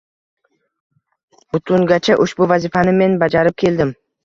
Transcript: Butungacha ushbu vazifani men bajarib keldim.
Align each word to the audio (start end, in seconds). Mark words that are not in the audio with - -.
Butungacha 1.51 2.17
ushbu 2.25 2.49
vazifani 2.55 2.97
men 3.03 3.17
bajarib 3.27 3.61
keldim. 3.65 3.97